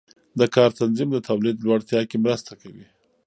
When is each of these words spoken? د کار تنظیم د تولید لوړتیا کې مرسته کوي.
د 0.39 0.41
کار 0.55 0.69
تنظیم 0.79 1.09
د 1.13 1.17
تولید 1.29 1.57
لوړتیا 1.65 2.01
کې 2.09 2.17
مرسته 2.25 2.51
کوي. 2.61 2.85